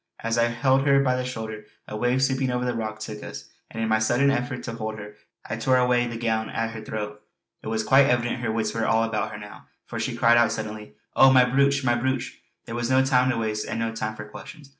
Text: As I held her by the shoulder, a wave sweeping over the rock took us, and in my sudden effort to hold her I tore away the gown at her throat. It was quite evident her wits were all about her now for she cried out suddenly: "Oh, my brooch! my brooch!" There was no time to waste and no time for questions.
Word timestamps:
As 0.23 0.35
I 0.39 0.45
held 0.45 0.87
her 0.87 0.99
by 1.03 1.15
the 1.15 1.23
shoulder, 1.23 1.65
a 1.87 1.95
wave 1.95 2.23
sweeping 2.23 2.49
over 2.49 2.65
the 2.65 2.73
rock 2.73 2.97
took 2.97 3.21
us, 3.21 3.49
and 3.69 3.83
in 3.83 3.87
my 3.87 3.99
sudden 3.99 4.31
effort 4.31 4.63
to 4.63 4.73
hold 4.73 4.97
her 4.97 5.13
I 5.47 5.57
tore 5.57 5.77
away 5.77 6.07
the 6.07 6.17
gown 6.17 6.49
at 6.49 6.71
her 6.71 6.81
throat. 6.81 7.21
It 7.61 7.67
was 7.67 7.83
quite 7.83 8.07
evident 8.07 8.41
her 8.41 8.51
wits 8.51 8.73
were 8.73 8.87
all 8.87 9.03
about 9.03 9.29
her 9.31 9.37
now 9.37 9.67
for 9.85 9.99
she 9.99 10.15
cried 10.17 10.37
out 10.37 10.51
suddenly: 10.51 10.95
"Oh, 11.15 11.29
my 11.31 11.45
brooch! 11.45 11.83
my 11.83 11.93
brooch!" 11.93 12.41
There 12.65 12.73
was 12.73 12.89
no 12.89 13.05
time 13.05 13.29
to 13.29 13.37
waste 13.37 13.67
and 13.67 13.77
no 13.79 13.93
time 13.93 14.15
for 14.15 14.25
questions. 14.25 14.69